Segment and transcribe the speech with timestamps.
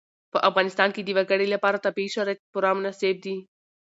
[0.33, 3.35] په افغانستان کې د وګړي لپاره طبیعي شرایط پوره مناسب دي.